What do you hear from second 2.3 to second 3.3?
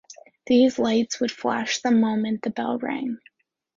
the bell rang.